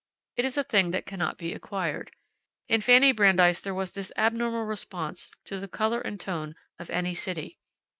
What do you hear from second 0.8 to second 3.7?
that cannot be acquired. In Fanny Brandeis